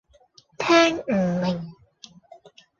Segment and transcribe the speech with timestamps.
[0.57, 1.13] 聽唔
[1.43, 1.73] 明